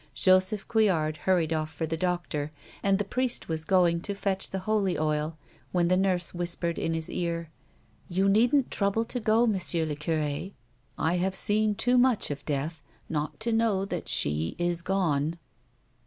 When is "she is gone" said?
14.09-15.37